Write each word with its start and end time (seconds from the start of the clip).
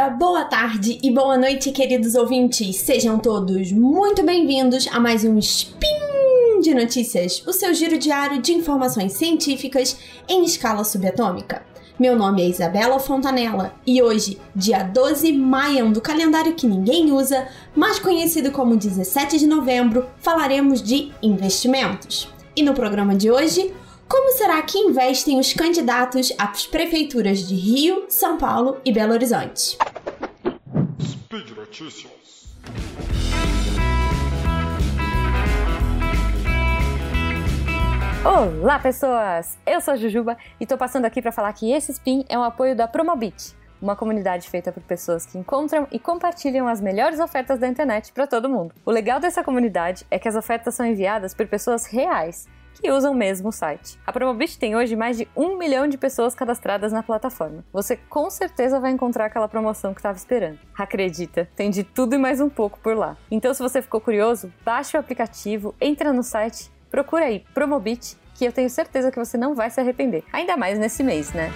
dia, 0.00 0.08
boa 0.08 0.44
tarde 0.44 0.98
e 1.02 1.10
boa 1.10 1.36
noite, 1.36 1.70
queridos 1.72 2.14
ouvintes. 2.14 2.76
Sejam 2.76 3.18
todos 3.18 3.70
muito 3.70 4.24
bem-vindos 4.24 4.88
a 4.90 4.98
mais 4.98 5.24
um 5.24 5.38
Spin 5.38 6.60
de 6.62 6.72
Notícias, 6.72 7.42
o 7.46 7.52
seu 7.52 7.74
giro 7.74 7.98
diário 7.98 8.40
de 8.40 8.54
informações 8.54 9.12
científicas 9.12 9.98
em 10.26 10.42
escala 10.42 10.84
subatômica. 10.84 11.62
Meu 11.98 12.16
nome 12.16 12.40
é 12.40 12.48
Isabela 12.48 12.98
Fontanella 12.98 13.74
e 13.86 14.00
hoje, 14.00 14.38
dia 14.56 14.82
12 14.82 15.34
maio 15.34 15.90
do 15.90 16.00
calendário 16.00 16.54
que 16.54 16.66
ninguém 16.66 17.12
usa, 17.12 17.46
mais 17.76 17.98
conhecido 17.98 18.50
como 18.52 18.76
17 18.76 19.38
de 19.38 19.46
novembro, 19.46 20.06
falaremos 20.18 20.80
de 20.80 21.12
investimentos. 21.22 22.26
E 22.56 22.62
no 22.62 22.72
programa 22.72 23.14
de 23.14 23.30
hoje, 23.30 23.70
como 24.10 24.32
será 24.32 24.60
que 24.62 24.76
investem 24.76 25.38
os 25.38 25.52
candidatos 25.52 26.32
às 26.36 26.66
prefeituras 26.66 27.46
de 27.46 27.54
Rio, 27.54 28.06
São 28.08 28.38
Paulo 28.38 28.78
e 28.84 28.90
Belo 28.90 29.12
Horizonte? 29.12 29.78
Notícias. 31.70 32.56
Olá, 38.24 38.80
pessoas! 38.80 39.56
Eu 39.64 39.80
sou 39.80 39.94
a 39.94 39.96
Jujuba 39.96 40.36
e 40.58 40.66
tô 40.66 40.76
passando 40.76 41.04
aqui 41.04 41.22
para 41.22 41.30
falar 41.30 41.52
que 41.52 41.70
esse 41.70 41.92
spin 41.92 42.24
é 42.28 42.36
um 42.36 42.42
apoio 42.42 42.74
da 42.74 42.88
Promobit, 42.88 43.54
uma 43.80 43.94
comunidade 43.94 44.50
feita 44.50 44.72
por 44.72 44.82
pessoas 44.82 45.24
que 45.24 45.38
encontram 45.38 45.86
e 45.92 46.00
compartilham 46.00 46.66
as 46.66 46.80
melhores 46.80 47.20
ofertas 47.20 47.60
da 47.60 47.68
internet 47.68 48.12
para 48.12 48.26
todo 48.26 48.48
mundo. 48.48 48.74
O 48.84 48.90
legal 48.90 49.20
dessa 49.20 49.44
comunidade 49.44 50.04
é 50.10 50.18
que 50.18 50.26
as 50.26 50.34
ofertas 50.34 50.74
são 50.74 50.84
enviadas 50.84 51.34
por 51.34 51.46
pessoas 51.46 51.86
reais 51.86 52.48
que 52.74 52.90
usam 52.90 53.14
mesmo 53.14 53.48
o 53.48 53.52
site. 53.52 53.98
A 54.06 54.12
Promobit 54.12 54.58
tem 54.58 54.76
hoje 54.76 54.96
mais 54.96 55.16
de 55.16 55.28
um 55.36 55.56
milhão 55.56 55.86
de 55.86 55.98
pessoas 55.98 56.34
cadastradas 56.34 56.92
na 56.92 57.02
plataforma. 57.02 57.64
Você 57.72 57.96
com 57.96 58.28
certeza 58.30 58.80
vai 58.80 58.90
encontrar 58.90 59.26
aquela 59.26 59.48
promoção 59.48 59.92
que 59.92 60.00
estava 60.00 60.16
esperando. 60.16 60.58
Acredita, 60.76 61.48
tem 61.54 61.70
de 61.70 61.84
tudo 61.84 62.14
e 62.14 62.18
mais 62.18 62.40
um 62.40 62.48
pouco 62.48 62.78
por 62.80 62.96
lá. 62.96 63.16
Então, 63.30 63.52
se 63.52 63.62
você 63.62 63.82
ficou 63.82 64.00
curioso, 64.00 64.52
baixe 64.64 64.96
o 64.96 65.00
aplicativo, 65.00 65.74
entra 65.80 66.12
no 66.12 66.22
site, 66.22 66.70
procura 66.90 67.26
aí 67.26 67.44
Promobit, 67.54 68.16
que 68.34 68.44
eu 68.44 68.52
tenho 68.52 68.70
certeza 68.70 69.10
que 69.10 69.18
você 69.18 69.36
não 69.36 69.54
vai 69.54 69.70
se 69.70 69.80
arrepender. 69.80 70.24
Ainda 70.32 70.56
mais 70.56 70.78
nesse 70.78 71.02
mês, 71.02 71.32
né? 71.32 71.50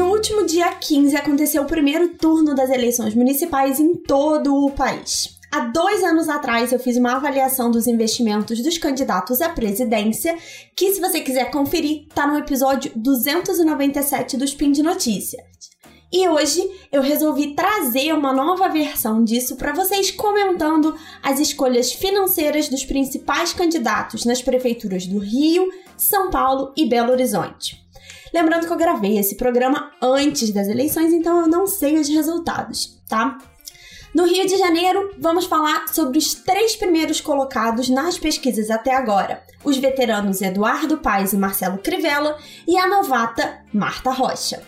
No 0.00 0.08
último 0.08 0.46
dia 0.46 0.72
15 0.72 1.14
aconteceu 1.14 1.62
o 1.62 1.66
primeiro 1.66 2.08
turno 2.14 2.54
das 2.54 2.70
eleições 2.70 3.14
municipais 3.14 3.78
em 3.78 3.94
todo 3.94 4.64
o 4.64 4.70
país. 4.70 5.38
Há 5.52 5.60
dois 5.66 6.02
anos 6.02 6.26
atrás 6.26 6.72
eu 6.72 6.78
fiz 6.78 6.96
uma 6.96 7.16
avaliação 7.16 7.70
dos 7.70 7.86
investimentos 7.86 8.62
dos 8.62 8.78
candidatos 8.78 9.42
à 9.42 9.50
presidência, 9.50 10.38
que 10.74 10.94
se 10.94 11.02
você 11.02 11.20
quiser 11.20 11.50
conferir, 11.50 12.06
tá 12.14 12.26
no 12.26 12.38
episódio 12.38 12.90
297 12.96 14.38
do 14.38 14.44
Spin 14.46 14.72
de 14.72 14.82
Notícias. 14.82 15.44
E 16.10 16.26
hoje 16.26 16.66
eu 16.90 17.02
resolvi 17.02 17.54
trazer 17.54 18.14
uma 18.14 18.32
nova 18.32 18.70
versão 18.70 19.22
disso 19.22 19.56
para 19.56 19.74
vocês 19.74 20.10
comentando 20.10 20.96
as 21.22 21.38
escolhas 21.38 21.92
financeiras 21.92 22.70
dos 22.70 22.86
principais 22.86 23.52
candidatos 23.52 24.24
nas 24.24 24.40
prefeituras 24.40 25.06
do 25.06 25.18
Rio, 25.18 25.68
São 25.98 26.30
Paulo 26.30 26.72
e 26.74 26.88
Belo 26.88 27.12
Horizonte. 27.12 27.89
Lembrando 28.32 28.66
que 28.66 28.72
eu 28.72 28.76
gravei 28.76 29.18
esse 29.18 29.36
programa 29.36 29.90
antes 30.00 30.50
das 30.50 30.68
eleições, 30.68 31.12
então 31.12 31.40
eu 31.40 31.48
não 31.48 31.66
sei 31.66 31.98
os 31.98 32.08
resultados, 32.08 33.00
tá? 33.08 33.38
No 34.12 34.24
Rio 34.24 34.44
de 34.44 34.56
Janeiro, 34.56 35.14
vamos 35.18 35.46
falar 35.46 35.86
sobre 35.88 36.18
os 36.18 36.34
três 36.34 36.74
primeiros 36.74 37.20
colocados 37.20 37.88
nas 37.88 38.18
pesquisas 38.18 38.68
até 38.68 38.94
agora: 38.94 39.42
os 39.64 39.76
veteranos 39.76 40.42
Eduardo 40.42 40.98
Paes 40.98 41.32
e 41.32 41.36
Marcelo 41.36 41.78
Crivella 41.78 42.36
e 42.66 42.76
a 42.76 42.88
novata 42.88 43.60
Marta 43.72 44.10
Rocha. 44.10 44.62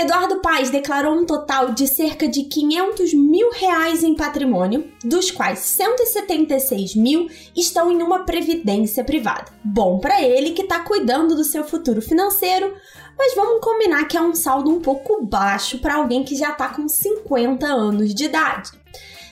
Eduardo 0.00 0.40
Paes 0.40 0.70
declarou 0.70 1.14
um 1.14 1.26
total 1.26 1.72
de 1.72 1.86
cerca 1.86 2.26
de 2.26 2.44
500 2.44 3.12
mil 3.12 3.50
reais 3.52 4.02
em 4.02 4.14
patrimônio, 4.14 4.90
dos 5.04 5.30
quais 5.30 5.58
176 5.58 6.94
mil 6.94 7.28
estão 7.54 7.92
em 7.92 8.02
uma 8.02 8.24
previdência 8.24 9.04
privada. 9.04 9.52
Bom 9.62 9.98
para 9.98 10.22
ele 10.22 10.52
que 10.52 10.62
está 10.62 10.80
cuidando 10.80 11.36
do 11.36 11.44
seu 11.44 11.64
futuro 11.64 12.00
financeiro, 12.00 12.74
mas 13.18 13.34
vamos 13.34 13.62
combinar 13.62 14.06
que 14.06 14.16
é 14.16 14.22
um 14.22 14.34
saldo 14.34 14.70
um 14.70 14.80
pouco 14.80 15.22
baixo 15.22 15.76
para 15.80 15.96
alguém 15.96 16.24
que 16.24 16.34
já 16.34 16.52
está 16.52 16.68
com 16.68 16.88
50 16.88 17.66
anos 17.66 18.14
de 18.14 18.24
idade. 18.24 18.70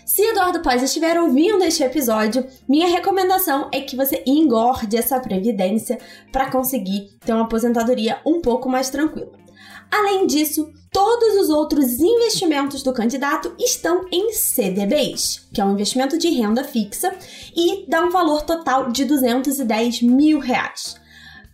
Se 0.05 0.21
Eduardo 0.21 0.61
Paz 0.61 0.83
estiver 0.83 1.19
ouvindo 1.19 1.65
este 1.65 1.83
episódio, 1.83 2.47
minha 2.69 2.89
recomendação 2.89 3.71
é 3.73 3.81
que 3.81 3.97
você 3.97 4.23
engorde 4.27 4.99
essa 4.99 5.19
previdência 5.19 5.99
para 6.31 6.51
conseguir 6.51 7.17
ter 7.25 7.33
uma 7.33 7.45
aposentadoria 7.45 8.21
um 8.27 8.43
pouco 8.43 8.69
mais 8.69 8.91
tranquila. 8.91 9.48
Além 9.91 10.27
disso, 10.27 10.73
todos 10.93 11.43
os 11.43 11.49
outros 11.49 12.01
investimentos 12.01 12.83
do 12.83 12.93
candidato 12.93 13.55
estão 13.59 14.07
em 14.13 14.33
CDBs, 14.33 15.49
que 15.53 15.61
é 15.61 15.65
um 15.65 15.73
investimento 15.73 16.19
de 16.19 16.29
renda 16.29 16.65
fixa 16.65 17.15
e 17.57 17.85
dá 17.89 18.03
um 18.03 18.11
valor 18.11 18.43
total 18.43 18.91
de 18.91 19.05
210 19.05 20.03
mil 20.03 20.39
reais. 20.39 20.97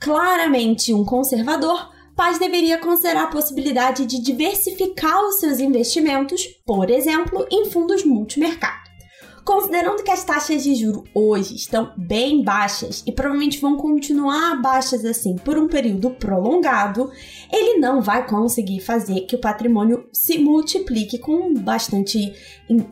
Claramente 0.01 0.93
um 0.93 1.05
conservador, 1.05 1.93
Paz 2.17 2.39
deveria 2.39 2.79
considerar 2.79 3.25
a 3.25 3.29
possibilidade 3.29 4.07
de 4.07 4.21
diversificar 4.21 5.21
os 5.27 5.41
seus 5.41 5.59
investimentos, 5.59 6.47
por 6.65 6.89
exemplo, 6.89 7.45
em 7.51 7.69
fundos 7.71 8.05
multimercado. 8.05 8.84
Considerando 9.45 10.03
que 10.03 10.11
as 10.11 10.25
taxas 10.25 10.65
de 10.65 10.75
juro 10.75 11.05
hoje 11.13 11.55
estão 11.55 11.93
bem 11.99 12.43
baixas 12.43 13.03
e 13.07 13.13
provavelmente 13.13 13.61
vão 13.61 13.77
continuar 13.77 14.61
baixas 14.63 15.05
assim 15.05 15.37
por 15.37 15.59
um 15.59 15.69
período 15.69 16.11
prolongado, 16.11 17.11
ele 17.53 17.79
não 17.79 18.01
vai 18.01 18.27
conseguir 18.27 18.81
fazer 18.81 19.21
que 19.23 19.37
o 19.37 19.39
patrimônio 19.39 20.09
se 20.11 20.39
multiplique 20.39 21.19
com 21.19 21.53
bastante 21.53 22.33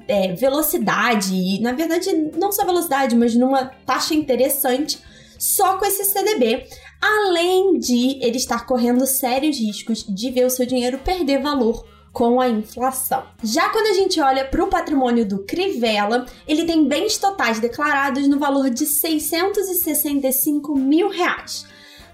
é, 0.06 0.34
velocidade. 0.34 1.34
E, 1.34 1.58
na 1.60 1.72
verdade, 1.72 2.12
não 2.36 2.52
só 2.52 2.66
velocidade, 2.66 3.16
mas 3.16 3.34
numa 3.34 3.64
taxa 3.86 4.12
interessante 4.12 4.98
só 5.38 5.78
com 5.78 5.86
esse 5.86 6.04
CDB, 6.04 6.66
além 7.00 7.78
de 7.78 8.22
ele 8.22 8.36
estar 8.36 8.66
correndo 8.66 9.06
sérios 9.06 9.58
riscos 9.58 10.04
de 10.06 10.30
ver 10.30 10.44
o 10.44 10.50
seu 10.50 10.66
dinheiro 10.66 10.98
perder 10.98 11.40
valor 11.40 11.82
com 12.12 12.40
a 12.40 12.48
inflação. 12.48 13.24
Já 13.42 13.70
quando 13.70 13.86
a 13.86 13.94
gente 13.94 14.20
olha 14.20 14.44
para 14.44 14.62
o 14.62 14.68
patrimônio 14.68 15.26
do 15.26 15.38
Crivella, 15.44 16.26
ele 16.46 16.64
tem 16.64 16.86
bens 16.86 17.16
totais 17.16 17.58
declarados 17.58 18.28
no 18.28 18.38
valor 18.38 18.68
de 18.68 18.84
665 18.84 20.76
mil 20.78 21.08
reais, 21.08 21.64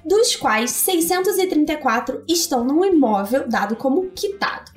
dos 0.05 0.37
quais 0.37 0.71
634 0.71 2.23
estão 2.29 2.65
num 2.65 2.85
imóvel 2.85 3.49
dado 3.49 3.75
como 3.75 4.11
quitado. 4.11 4.71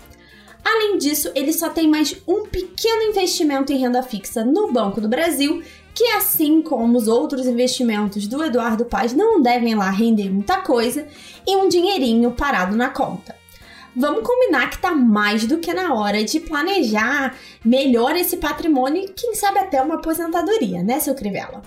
Além 0.63 0.97
disso, 0.97 1.31
ele 1.35 1.53
só 1.53 1.69
tem 1.69 1.87
mais 1.87 2.15
um 2.27 2.43
pequeno 2.43 3.03
investimento 3.03 3.71
em 3.71 3.77
renda 3.77 4.03
fixa 4.03 4.43
no 4.43 4.71
Banco 4.71 5.01
do 5.01 5.07
Brasil, 5.07 5.63
que 5.93 6.05
assim 6.09 6.61
como 6.61 6.97
os 6.97 7.07
outros 7.07 7.45
investimentos 7.45 8.27
do 8.27 8.43
Eduardo 8.43 8.85
Paz 8.85 9.13
não 9.13 9.41
devem 9.41 9.75
lá 9.75 9.89
render 9.89 10.29
muita 10.29 10.61
coisa, 10.61 11.07
e 11.45 11.55
um 11.55 11.67
dinheirinho 11.67 12.31
parado 12.31 12.75
na 12.75 12.89
conta 12.89 13.40
vamos 13.95 14.23
combinar 14.23 14.69
que 14.69 14.77
tá 14.77 14.93
mais 14.93 15.45
do 15.45 15.57
que 15.57 15.73
na 15.73 15.93
hora 15.93 16.23
de 16.23 16.39
planejar 16.39 17.35
melhor 17.63 18.15
esse 18.15 18.37
patrimônio 18.37 19.03
e 19.03 19.09
quem 19.09 19.35
sabe 19.35 19.59
até 19.59 19.81
uma 19.81 19.95
aposentadoria, 19.95 20.83
né, 20.83 20.99
seu 20.99 21.15
Crivella? 21.15 21.61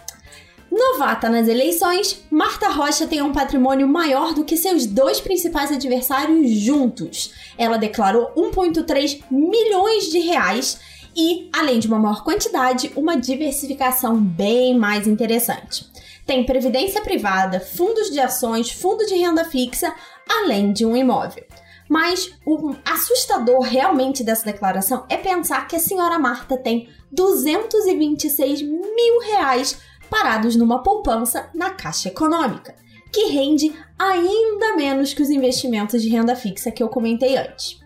Novata 0.71 1.29
nas 1.29 1.47
eleições, 1.47 2.25
Marta 2.31 2.69
Rocha 2.69 3.06
tem 3.06 3.23
um 3.23 3.32
patrimônio 3.32 3.87
maior 3.87 4.35
do 4.35 4.44
que 4.44 4.56
seus 4.56 4.87
dois 4.87 5.21
principais 5.21 5.71
adversários 5.71 6.50
juntos. 6.50 7.32
Ela 7.56 7.76
declarou 7.76 8.32
1,3 8.37 9.23
milhões 9.31 10.11
de 10.11 10.19
reais 10.19 10.81
e, 11.17 11.49
além 11.53 11.79
de 11.79 11.87
uma 11.87 12.00
maior 12.00 12.25
quantidade, 12.25 12.91
uma 12.97 13.17
diversificação 13.17 14.17
bem 14.17 14.77
mais 14.77 15.06
interessante. 15.06 15.87
Tem 16.27 16.44
previdência 16.44 17.03
privada, 17.03 17.61
fundos 17.61 18.11
de 18.11 18.19
ações, 18.19 18.70
fundo 18.70 19.06
de 19.06 19.15
renda 19.15 19.44
fixa, 19.44 19.94
além 20.29 20.73
de 20.73 20.85
um 20.85 20.97
imóvel. 20.97 21.44
Mas 21.89 22.33
o 22.47 22.75
assustador 22.85 23.61
realmente 23.61 24.25
dessa 24.25 24.45
declaração 24.45 25.05
é 25.09 25.17
pensar 25.17 25.67
que 25.69 25.77
a 25.77 25.81
senhora 25.81 26.19
Marta 26.19 26.57
tem 26.57 26.89
226 27.13 28.63
mil 28.63 29.21
reais 29.27 29.79
parados 30.11 30.57
numa 30.57 30.83
poupança 30.83 31.51
na 31.55 31.71
Caixa 31.71 32.09
Econômica, 32.09 32.75
que 33.13 33.27
rende 33.27 33.73
ainda 33.99 34.77
menos 34.77 35.15
que 35.15 35.23
os 35.23 35.31
investimentos 35.31 36.03
de 36.03 36.09
renda 36.09 36.35
fixa 36.35 36.71
que 36.71 36.83
eu 36.83 36.89
comentei 36.89 37.37
antes. 37.37 37.83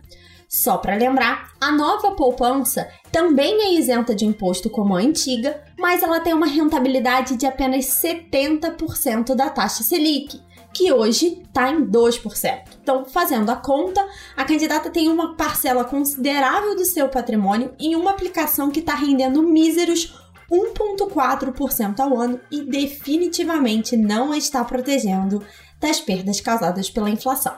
Só 0.49 0.79
para 0.79 0.97
lembrar, 0.97 1.53
a 1.61 1.71
nova 1.71 2.13
poupança 2.13 2.89
também 3.13 3.61
é 3.61 3.75
isenta 3.75 4.15
de 4.15 4.25
imposto 4.25 4.71
como 4.71 4.97
a 4.97 5.01
antiga, 5.01 5.63
mas 5.79 6.03
ela 6.03 6.21
tem 6.21 6.33
uma 6.33 6.47
rentabilidade 6.47 7.37
de 7.37 7.45
apenas 7.45 7.85
70% 7.85 9.35
da 9.35 9.51
taxa 9.51 9.83
Selic, 9.83 10.41
que 10.79 10.93
hoje 10.93 11.43
está 11.45 11.73
em 11.73 11.85
2%. 11.85 12.61
Então, 12.81 13.05
fazendo 13.05 13.51
a 13.51 13.57
conta, 13.57 14.01
a 14.37 14.45
candidata 14.45 14.89
tem 14.89 15.09
uma 15.09 15.35
parcela 15.35 15.83
considerável 15.85 16.77
do 16.77 16.85
seu 16.85 17.09
patrimônio 17.09 17.75
em 17.81 17.97
uma 17.97 18.13
aplicação 18.13 18.71
que 18.71 18.79
está 18.79 18.95
rendendo 18.95 19.43
míseros 19.43 20.17
1,4% 20.49 21.99
ao 21.99 22.17
ano 22.17 22.39
e 22.49 22.63
definitivamente 22.63 23.97
não 23.97 24.33
está 24.33 24.63
protegendo 24.63 25.45
das 25.81 26.01
perdas 26.01 26.41
causadas 26.41 26.89
pela 26.89 27.11
inflação. 27.11 27.57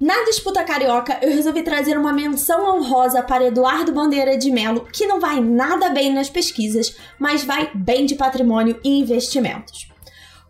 Na 0.00 0.24
disputa 0.24 0.64
carioca, 0.64 1.20
eu 1.22 1.30
resolvi 1.30 1.62
trazer 1.62 1.96
uma 1.96 2.12
menção 2.12 2.76
honrosa 2.76 3.22
para 3.22 3.46
Eduardo 3.46 3.92
Bandeira 3.92 4.36
de 4.36 4.50
Melo, 4.50 4.84
que 4.92 5.06
não 5.06 5.20
vai 5.20 5.40
nada 5.40 5.90
bem 5.90 6.12
nas 6.12 6.28
pesquisas, 6.28 6.96
mas 7.20 7.44
vai 7.44 7.70
bem 7.72 8.04
de 8.04 8.16
patrimônio 8.16 8.80
e 8.82 8.98
investimentos 8.98 9.94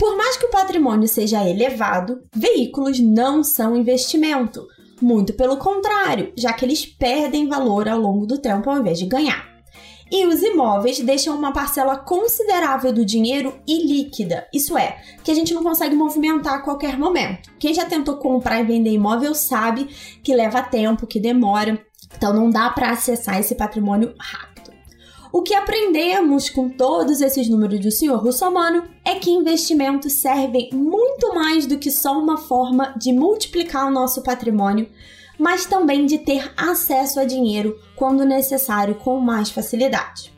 Por 0.00 0.16
mais 0.16 0.34
que 0.38 0.46
o 0.46 0.50
patrimônio 0.50 1.06
seja 1.06 1.46
elevado, 1.46 2.22
veículos 2.34 2.98
não 2.98 3.44
são 3.44 3.76
investimento. 3.76 4.66
Muito 4.98 5.34
pelo 5.34 5.58
contrário, 5.58 6.32
já 6.34 6.54
que 6.54 6.64
eles 6.64 6.86
perdem 6.86 7.46
valor 7.46 7.86
ao 7.86 8.00
longo 8.00 8.24
do 8.24 8.38
tempo 8.38 8.70
ao 8.70 8.78
invés 8.78 8.98
de 8.98 9.04
ganhar. 9.04 9.46
E 10.10 10.26
os 10.26 10.42
imóveis 10.42 11.00
deixam 11.00 11.36
uma 11.36 11.52
parcela 11.52 11.98
considerável 11.98 12.94
do 12.94 13.04
dinheiro 13.04 13.60
ilíquida, 13.68 14.48
isso 14.54 14.76
é, 14.76 14.96
que 15.22 15.30
a 15.30 15.34
gente 15.34 15.52
não 15.52 15.62
consegue 15.62 15.94
movimentar 15.94 16.54
a 16.54 16.62
qualquer 16.62 16.98
momento. 16.98 17.50
Quem 17.58 17.74
já 17.74 17.84
tentou 17.84 18.16
comprar 18.16 18.58
e 18.58 18.64
vender 18.64 18.92
imóvel 18.92 19.34
sabe 19.34 19.84
que 20.24 20.34
leva 20.34 20.62
tempo, 20.62 21.06
que 21.06 21.20
demora, 21.20 21.78
então 22.16 22.32
não 22.32 22.48
dá 22.48 22.70
para 22.70 22.90
acessar 22.90 23.38
esse 23.38 23.54
patrimônio 23.54 24.14
rápido. 24.18 24.49
O 25.32 25.42
que 25.42 25.54
aprendemos 25.54 26.50
com 26.50 26.68
todos 26.68 27.20
esses 27.20 27.48
números 27.48 27.78
do 27.78 27.90
senhor 27.90 28.18
Russomano 28.18 28.88
é 29.04 29.14
que 29.14 29.30
investimentos 29.30 30.14
servem 30.14 30.70
muito 30.72 31.32
mais 31.32 31.66
do 31.66 31.78
que 31.78 31.90
só 31.90 32.18
uma 32.18 32.36
forma 32.36 32.92
de 32.96 33.12
multiplicar 33.12 33.86
o 33.86 33.92
nosso 33.92 34.22
patrimônio, 34.22 34.88
mas 35.38 35.66
também 35.66 36.04
de 36.04 36.18
ter 36.18 36.52
acesso 36.56 37.20
a 37.20 37.24
dinheiro 37.24 37.78
quando 37.94 38.24
necessário 38.24 38.96
com 38.96 39.20
mais 39.20 39.50
facilidade. 39.50 40.32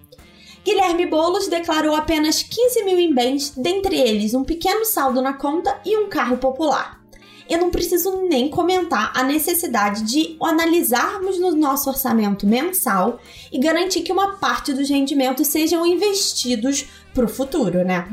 Guilherme 0.62 1.06
Boulos 1.06 1.48
declarou 1.48 1.96
apenas 1.96 2.42
15 2.42 2.84
mil 2.84 2.98
em 2.98 3.14
bens, 3.14 3.50
dentre 3.56 3.98
eles 3.98 4.34
um 4.34 4.44
pequeno 4.44 4.84
saldo 4.84 5.22
na 5.22 5.32
conta 5.32 5.80
e 5.86 5.96
um 5.96 6.08
carro 6.08 6.36
popular 6.36 7.01
eu 7.48 7.58
não 7.58 7.70
preciso 7.70 8.22
nem 8.22 8.48
comentar 8.48 9.12
a 9.14 9.22
necessidade 9.22 10.02
de 10.02 10.36
analisarmos 10.42 11.38
no 11.38 11.54
nosso 11.54 11.88
orçamento 11.88 12.46
mensal 12.46 13.20
e 13.50 13.58
garantir 13.58 14.02
que 14.02 14.12
uma 14.12 14.36
parte 14.36 14.72
dos 14.72 14.88
rendimentos 14.88 15.48
sejam 15.48 15.86
investidos 15.86 16.86
para 17.14 17.24
o 17.24 17.28
futuro, 17.28 17.84
né? 17.84 18.08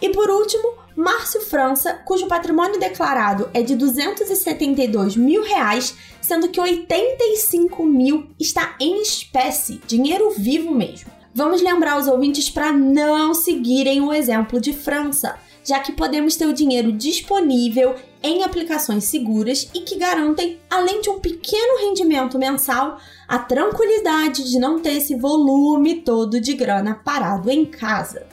E 0.00 0.10
por 0.10 0.30
último, 0.30 0.74
Márcio 0.96 1.40
França, 1.40 1.94
cujo 2.04 2.26
patrimônio 2.26 2.78
declarado 2.78 3.48
é 3.52 3.62
de 3.62 3.74
272 3.76 5.16
mil 5.16 5.42
reais, 5.42 5.94
sendo 6.20 6.48
que 6.48 6.60
85 6.60 7.84
mil 7.84 8.30
está 8.38 8.76
em 8.80 9.00
espécie, 9.02 9.80
dinheiro 9.86 10.30
vivo 10.30 10.74
mesmo. 10.74 11.10
Vamos 11.34 11.62
lembrar 11.62 11.98
os 11.98 12.08
ouvintes 12.08 12.50
para 12.50 12.72
não 12.72 13.32
seguirem 13.32 14.00
o 14.00 14.12
exemplo 14.12 14.60
de 14.60 14.72
França 14.72 15.38
já 15.68 15.80
que 15.80 15.92
podemos 15.92 16.34
ter 16.34 16.46
o 16.46 16.54
dinheiro 16.54 16.90
disponível 16.90 17.94
em 18.22 18.42
aplicações 18.42 19.04
seguras 19.04 19.68
e 19.74 19.80
que 19.80 19.98
garantem, 19.98 20.58
além 20.70 21.02
de 21.02 21.10
um 21.10 21.20
pequeno 21.20 21.80
rendimento 21.80 22.38
mensal, 22.38 22.98
a 23.28 23.38
tranquilidade 23.38 24.50
de 24.50 24.58
não 24.58 24.80
ter 24.80 24.94
esse 24.94 25.14
volume 25.14 25.96
todo 25.96 26.40
de 26.40 26.54
grana 26.54 26.94
parado 26.94 27.50
em 27.50 27.66
casa. 27.66 28.26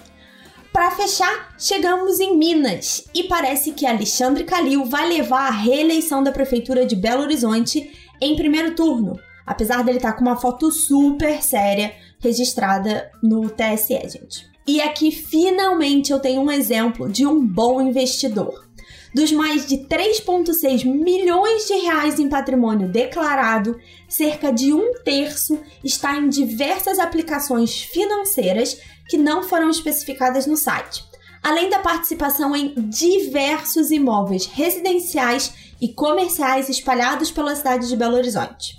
Para 0.71 0.91
fechar, 0.91 1.53
chegamos 1.59 2.21
em 2.21 2.37
Minas 2.37 3.05
e 3.13 3.23
parece 3.23 3.73
que 3.73 3.85
Alexandre 3.85 4.45
Calil 4.45 4.85
vai 4.85 5.07
levar 5.09 5.47
a 5.47 5.51
reeleição 5.51 6.23
da 6.23 6.31
prefeitura 6.31 6.85
de 6.85 6.95
Belo 6.95 7.23
Horizonte 7.23 7.91
em 8.21 8.35
primeiro 8.37 8.75
turno, 8.75 9.19
apesar 9.45 9.83
dele 9.83 9.97
estar 9.97 10.13
tá 10.13 10.17
com 10.17 10.23
uma 10.23 10.37
foto 10.37 10.71
super 10.71 11.43
séria 11.43 11.93
registrada 12.19 13.11
no 13.21 13.49
TSE, 13.49 13.99
gente. 14.09 14.54
E 14.67 14.81
aqui 14.81 15.11
finalmente 15.11 16.11
eu 16.11 16.19
tenho 16.19 16.41
um 16.41 16.51
exemplo 16.51 17.07
de 17.07 17.25
um 17.25 17.45
bom 17.45 17.79
investidor. 17.79 18.65
Dos 19.13 19.31
mais 19.31 19.65
de 19.65 19.77
3,6 19.77 20.83
milhões 20.83 21.67
de 21.67 21.73
reais 21.75 22.19
em 22.19 22.27
patrimônio 22.27 22.89
declarado, 22.89 23.79
cerca 24.09 24.51
de 24.51 24.73
um 24.73 24.93
terço 25.03 25.59
está 25.83 26.17
em 26.17 26.27
diversas 26.27 26.99
aplicações 26.99 27.79
financeiras 27.79 28.77
que 29.07 29.17
não 29.17 29.43
foram 29.43 29.69
especificadas 29.69 30.47
no 30.47 30.57
site, 30.57 31.05
além 31.43 31.69
da 31.69 31.79
participação 31.79 32.55
em 32.55 32.73
diversos 32.89 33.91
imóveis 33.91 34.47
residenciais 34.47 35.53
e 35.79 35.89
comerciais 35.89 36.69
espalhados 36.69 37.29
pela 37.29 37.55
cidade 37.55 37.87
de 37.87 37.95
Belo 37.95 38.15
Horizonte. 38.15 38.75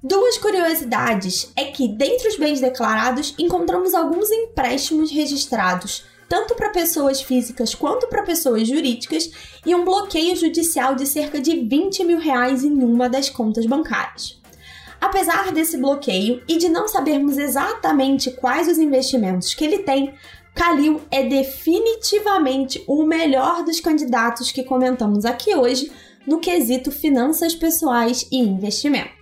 Duas 0.00 0.38
curiosidades 0.38 1.50
é 1.56 1.64
que, 1.64 1.88
dentre 1.88 2.28
os 2.28 2.36
bens 2.36 2.60
declarados, 2.60 3.34
encontramos 3.36 3.94
alguns 3.94 4.30
empréstimos 4.30 5.10
registrados, 5.10 6.04
tanto 6.28 6.54
para 6.54 6.70
pessoas 6.70 7.20
físicas 7.20 7.74
quanto 7.74 8.06
para 8.06 8.22
pessoas 8.22 8.68
jurídicas, 8.68 9.28
e 9.66 9.74
um 9.74 9.84
bloqueio 9.84 10.36
judicial 10.36 10.94
de 10.94 11.04
cerca 11.04 11.40
de 11.40 11.56
20 11.56 12.04
mil 12.04 12.18
reais 12.20 12.62
em 12.62 12.80
uma 12.80 13.08
das 13.08 13.28
contas 13.28 13.66
bancárias. 13.66 14.40
Apesar 15.00 15.50
desse 15.50 15.76
bloqueio 15.76 16.44
e 16.46 16.58
de 16.58 16.68
não 16.68 16.86
sabermos 16.86 17.36
exatamente 17.36 18.30
quais 18.30 18.68
os 18.68 18.78
investimentos 18.78 19.52
que 19.52 19.64
ele 19.64 19.78
tem, 19.78 20.14
Kalil 20.54 21.00
é 21.10 21.24
definitivamente 21.24 22.84
o 22.86 23.02
melhor 23.02 23.64
dos 23.64 23.80
candidatos 23.80 24.52
que 24.52 24.62
comentamos 24.62 25.24
aqui 25.24 25.56
hoje 25.56 25.90
no 26.24 26.38
quesito 26.38 26.92
finanças 26.92 27.52
pessoais 27.56 28.28
e 28.30 28.38
investimento 28.38 29.17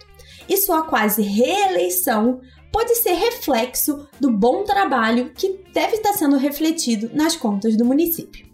e 0.49 0.57
sua 0.57 0.83
quase 0.83 1.23
reeleição 1.23 2.41
pode 2.73 2.95
ser 2.97 3.15
reflexo 3.15 4.07
do 4.21 4.31
bom 4.31 4.65
trabalho 4.65 5.33
que 5.35 5.61
deve 5.73 5.97
estar 5.97 6.13
sendo 6.13 6.37
refletido 6.37 7.11
nas 7.15 7.37
contas 7.37 7.77
do 7.77 7.85
município. 7.85 8.47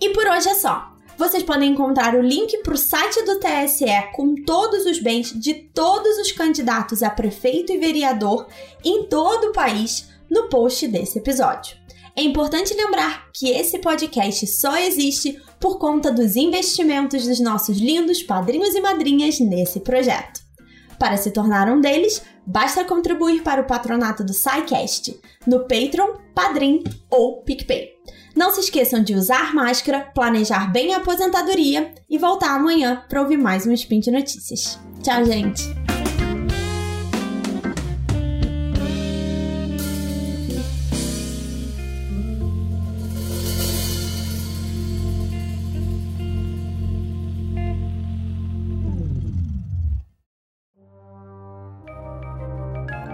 E 0.00 0.10
por 0.10 0.26
hoje 0.26 0.48
é 0.48 0.54
só. 0.54 0.90
Vocês 1.16 1.42
podem 1.42 1.70
encontrar 1.70 2.14
o 2.14 2.22
link 2.22 2.58
para 2.62 2.74
o 2.74 2.78
site 2.78 3.22
do 3.24 3.38
TSE 3.38 3.84
com 4.14 4.34
todos 4.44 4.86
os 4.86 4.98
bens 4.98 5.32
de 5.32 5.54
todos 5.54 6.18
os 6.18 6.32
candidatos 6.32 7.02
a 7.02 7.10
prefeito 7.10 7.72
e 7.72 7.78
vereador 7.78 8.46
em 8.84 9.04
todo 9.04 9.48
o 9.48 9.52
país 9.52 10.08
no 10.30 10.48
post 10.48 10.88
desse 10.88 11.18
episódio. 11.18 11.76
É 12.16 12.22
importante 12.22 12.74
lembrar 12.74 13.30
que 13.32 13.50
esse 13.50 13.78
podcast 13.78 14.46
só 14.46 14.76
existe 14.76 15.40
por 15.60 15.78
conta 15.78 16.10
dos 16.10 16.36
investimentos 16.36 17.26
dos 17.26 17.40
nossos 17.40 17.78
lindos 17.78 18.22
padrinhos 18.22 18.74
e 18.74 18.80
madrinhas 18.80 19.38
nesse 19.40 19.80
projeto. 19.80 20.41
Para 21.02 21.16
se 21.16 21.32
tornar 21.32 21.68
um 21.68 21.80
deles, 21.80 22.22
basta 22.46 22.84
contribuir 22.84 23.42
para 23.42 23.60
o 23.60 23.64
patronato 23.64 24.22
do 24.22 24.32
SciCast 24.32 25.20
no 25.44 25.66
Patreon, 25.66 26.14
Padrim 26.32 26.84
ou 27.10 27.42
PicPay. 27.42 27.88
Não 28.36 28.52
se 28.52 28.60
esqueçam 28.60 29.02
de 29.02 29.12
usar 29.12 29.52
máscara, 29.52 30.12
planejar 30.14 30.70
bem 30.70 30.94
a 30.94 30.98
aposentadoria 30.98 31.92
e 32.08 32.16
voltar 32.18 32.54
amanhã 32.54 33.02
para 33.08 33.20
ouvir 33.20 33.36
mais 33.36 33.66
um 33.66 33.72
Spin 33.72 33.98
de 33.98 34.12
Notícias. 34.12 34.78
Tchau, 35.02 35.24
gente! 35.24 35.81